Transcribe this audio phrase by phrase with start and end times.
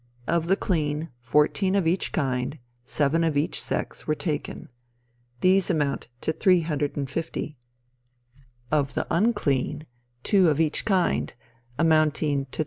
[0.25, 4.69] Of the clean, fourteen of each kind seven of each sex were taken.
[5.41, 7.55] These amount to 350.
[8.71, 9.85] Of the unclean
[10.23, 11.31] two of each kind,
[11.77, 12.59] amounting to 3,266.